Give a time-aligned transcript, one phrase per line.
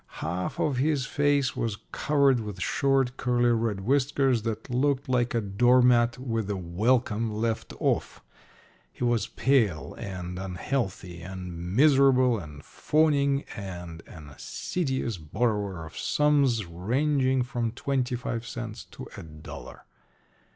[0.17, 5.41] Half of his face was covered with short, curly red whiskers that looked like a
[5.41, 8.19] door mat with the "welcome" left off.
[8.91, 16.65] He was pale and unhealthy and miserable and fawning, and an assiduous borrower of sums
[16.65, 19.85] ranging from twenty five cents to a dollar.